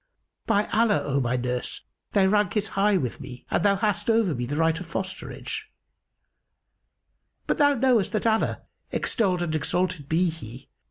By 0.47 0.65
Allah, 0.73 1.03
O 1.03 1.19
my 1.21 1.35
nurse, 1.37 1.81
thy 2.11 2.25
rank 2.25 2.57
is 2.57 2.69
high 2.69 2.97
with 2.97 3.21
me 3.21 3.45
and 3.51 3.61
thou 3.61 3.75
hast 3.75 4.09
over 4.09 4.33
me 4.33 4.47
the 4.47 4.55
right 4.55 4.79
of 4.79 4.87
fosterage; 4.87 5.69
but 7.45 7.59
thou 7.59 7.75
knowest 7.75 8.11
that 8.13 8.25
Allah 8.25 8.63
(extolled 8.91 9.43
and 9.43 9.53
exalted 9.53 10.09
be 10.09 10.31
He!) 10.31 10.69